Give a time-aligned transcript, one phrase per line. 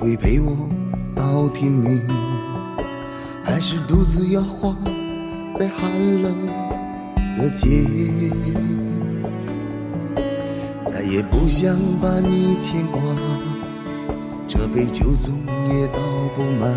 [0.00, 0.56] 会陪我
[1.14, 2.02] 到天明？
[3.42, 4.76] 还是独自摇晃
[5.54, 6.32] 在寒冷
[7.38, 7.86] 的街？
[10.86, 13.00] 再也不想把你牵挂，
[14.46, 15.34] 这杯酒总
[15.68, 16.00] 也倒
[16.34, 16.72] 不满，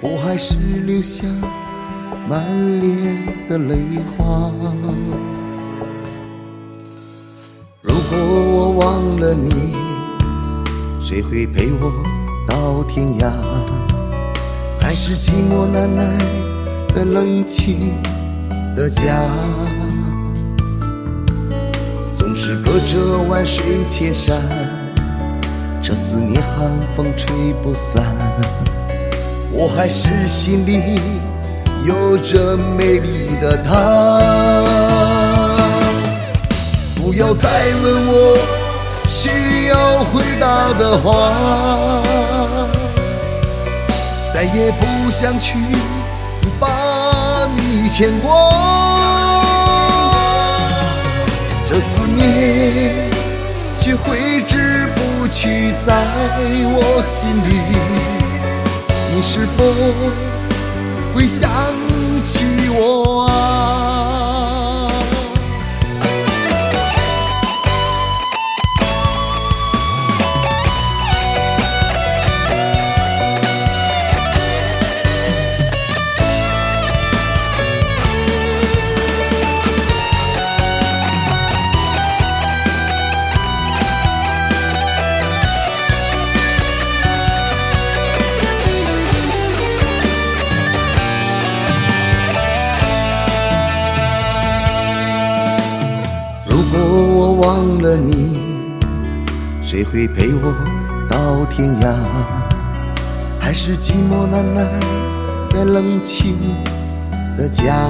[0.00, 1.26] 我还是留下
[2.28, 3.76] 满脸的泪
[4.16, 4.50] 花。
[7.82, 9.74] 如果我忘了你，
[11.08, 11.92] 谁会陪我
[12.48, 13.30] 到天涯？
[14.80, 16.02] 还是寂寞难耐
[16.88, 17.94] 在冷清
[18.74, 19.02] 的家？
[22.16, 24.42] 总是隔着万水千山，
[25.80, 28.02] 这思念寒风吹不散。
[29.52, 30.98] 我还是心里
[31.84, 33.70] 有着美丽的她。
[36.96, 37.48] 不要再
[37.80, 38.65] 问我
[39.08, 42.02] 需要回答的话，
[44.34, 45.54] 再也不想去
[46.58, 48.28] 把你牵挂。
[51.64, 53.10] 这思念
[53.78, 55.94] 却挥之不去，在
[56.64, 57.60] 我心里，
[59.14, 59.64] 你是否
[61.14, 61.50] 会想
[62.24, 63.25] 起我
[97.56, 98.36] 忘了你，
[99.62, 100.54] 谁会陪我
[101.08, 101.90] 到天涯？
[103.40, 104.62] 还是寂寞难耐
[105.50, 106.36] 在冷清
[107.34, 107.88] 的家？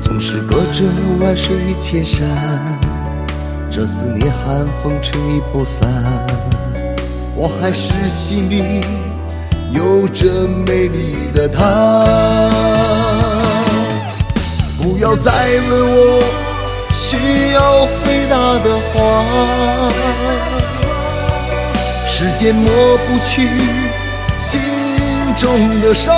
[0.00, 0.86] 总是隔着
[1.20, 2.26] 万水千山，
[3.70, 5.20] 这思念寒风吹
[5.52, 5.86] 不散。
[7.36, 8.82] 我还是心里
[9.70, 12.48] 有着美丽的她。
[14.80, 15.30] 不要再
[15.68, 16.22] 问我
[17.02, 17.16] 需
[17.52, 18.98] 要回答的话，
[22.06, 23.48] 时间抹不去
[24.36, 24.60] 心
[25.34, 26.14] 中的伤。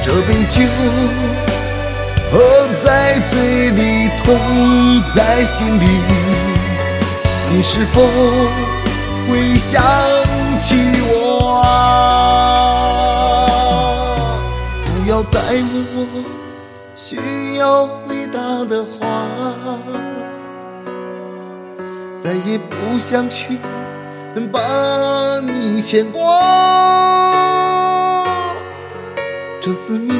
[0.00, 0.62] 这杯酒
[2.30, 2.38] 喝
[2.82, 4.38] 在嘴里，痛
[5.12, 5.84] 在心里，
[7.50, 8.00] 你是否
[9.28, 9.82] 会想
[10.60, 11.68] 起我啊？
[14.84, 16.06] 不要再问我
[17.02, 17.16] 需
[17.54, 19.26] 要回答的话，
[22.22, 23.58] 再也不想去
[24.52, 26.20] 把你牵挂。
[29.62, 30.14] 这思念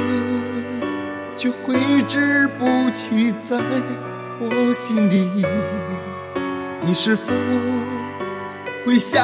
[1.37, 1.75] 却挥
[2.09, 2.65] 之不
[2.95, 3.59] 去，在
[4.41, 5.45] 我心里，
[6.81, 7.31] 你是否
[8.87, 9.21] 会想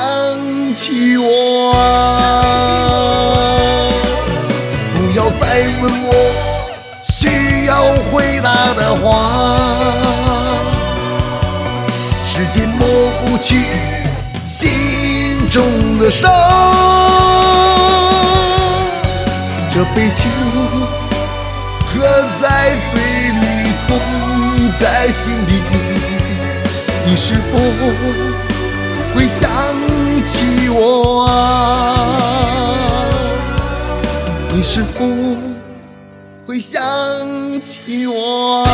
[0.75, 2.53] 起我啊？
[4.93, 6.46] 不要再问我需
[8.17, 9.05] 要回答的话，
[12.25, 12.87] 时间抹
[13.25, 13.67] 不去
[14.43, 16.31] 心中的伤。
[19.69, 20.25] 这杯酒
[21.87, 22.07] 喝
[22.41, 23.43] 在嘴里，
[23.87, 23.99] 痛
[24.79, 25.63] 在心里，
[27.05, 27.59] 你是否
[29.15, 29.51] 会想
[30.25, 31.31] 起我啊？
[34.53, 35.05] 你是否
[37.67, 38.66] 起我？